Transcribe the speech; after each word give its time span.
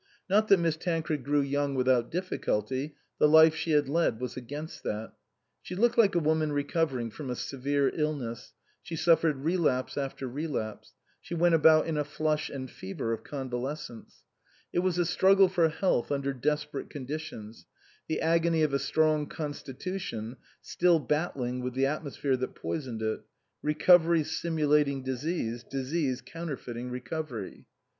Not 0.27 0.47
that 0.47 0.57
Miss 0.57 0.77
Tancred 0.77 1.23
grew 1.23 1.41
young 1.41 1.75
without 1.75 2.09
difficulty; 2.09 2.95
the 3.19 3.27
life 3.29 3.53
she 3.53 3.69
had 3.73 3.87
led 3.87 4.19
was 4.19 4.35
against 4.35 4.81
that. 4.81 5.13
She 5.61 5.75
looked 5.75 5.95
like 5.95 6.15
a 6.15 6.19
woman 6.19 6.51
recovering 6.51 7.11
from 7.11 7.29
a 7.29 7.35
severe 7.35 7.89
illness, 7.93 8.53
she 8.81 8.95
suffered 8.95 9.43
relapse 9.43 9.99
after 9.99 10.27
relapse, 10.27 10.93
she 11.21 11.35
went 11.35 11.53
about 11.53 11.85
in 11.85 11.97
a 11.99 12.03
flush 12.03 12.49
and 12.49 12.67
fever 12.67 13.13
of 13.13 13.23
con 13.23 13.47
valescence; 13.51 14.23
it 14.73 14.79
was 14.79 14.97
a 14.97 15.05
struggle 15.05 15.47
for 15.47 15.69
health 15.69 16.11
under 16.11 16.33
desperate 16.33 16.89
conditions, 16.89 17.67
the 18.07 18.21
agony 18.21 18.63
of 18.63 18.73
a 18.73 18.79
strong 18.79 19.27
con 19.27 19.53
stitution 19.53 20.35
still 20.63 20.97
battling 20.97 21.61
with 21.61 21.75
the 21.75 21.85
atmosphere 21.85 22.35
that 22.37 22.55
poisoned 22.55 23.03
it, 23.03 23.21
recovery 23.61 24.23
simulating 24.23 25.03
disease, 25.03 25.63
disease 25.63 26.21
counterfeiting 26.25 26.89
recovery. 26.89 27.67